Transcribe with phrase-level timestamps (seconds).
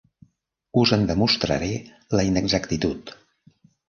[0.83, 1.69] Us en demostraré
[2.21, 3.13] la inexactitud.